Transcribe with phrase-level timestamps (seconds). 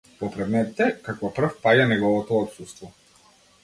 [0.19, 2.95] По предметите, како прав, паѓа неговото отсуство.